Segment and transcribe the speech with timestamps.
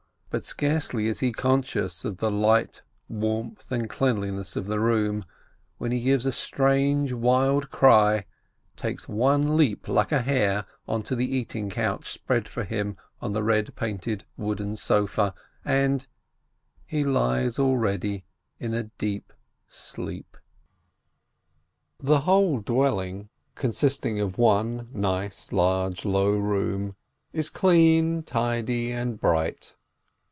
[0.33, 5.25] But scarcely is he conscious of the light, warmth, and cleanliness of the room,
[5.77, 8.23] when he gives a strange, wild cry,
[8.77, 13.43] takes one leap, like a hare, onto the "eating couch" spread for him on the
[13.43, 15.35] red painted, wooden sofa,
[15.65, 16.07] and—
[16.85, 18.23] he lies already
[18.57, 19.33] in a deep
[19.67, 20.37] sleep.
[22.01, 26.95] II The whole dwelling, consisting of one nice, large, low room,
[27.33, 29.75] is clean, tidy, and bright.